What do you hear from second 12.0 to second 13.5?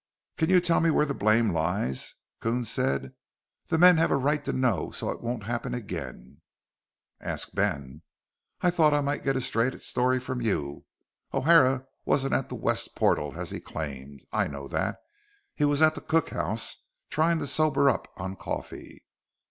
wasn't at the west portal